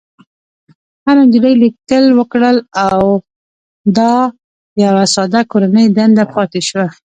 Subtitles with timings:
[1.05, 3.03] هرې نجلۍ ليکل وکړل او
[3.97, 4.15] دا
[4.83, 6.87] يوه ساده کورنۍ دنده پاتې شوه.